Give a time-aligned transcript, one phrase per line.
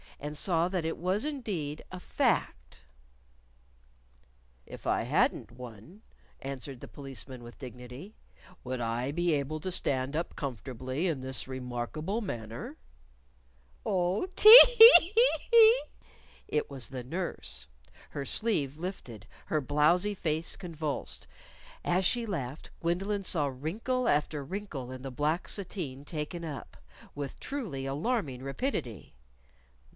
[0.19, 2.85] And saw that it was indeed a fact!
[4.67, 6.01] "If I hadn't one,"
[6.41, 8.15] answered the Policeman with dignity,
[8.63, 12.77] "would I be able to stand up comfortably in this remarkable manner?"
[13.85, 14.59] "Oh, tee!
[14.67, 15.11] hee!
[15.15, 15.39] hee!
[15.51, 15.81] hee!"
[16.47, 17.67] It was the nurse,
[18.09, 21.27] her sleeve lifted, her blowzy face convulsed.
[21.83, 26.77] As she laughed, Gwendolyn saw wrinkle after wrinkle in the black sateen taken up
[27.15, 29.15] with truly alarming rapidity.